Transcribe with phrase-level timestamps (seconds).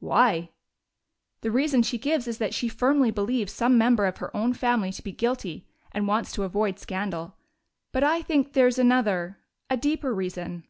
[0.00, 0.50] "Why?"
[1.42, 4.90] "The reason she gives is that she firmly believes some member of her own family
[4.90, 7.36] to be guilty and wants to avoid scandal.
[7.92, 9.38] But I think there's another
[9.70, 10.66] a deeper reason."